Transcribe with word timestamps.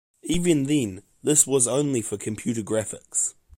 Even 0.23 0.63
then, 0.63 1.03
this 1.21 1.45
was 1.45 1.67
only 1.67 2.01
for 2.01 2.17
computer 2.17 2.63
graphics. 2.63 3.35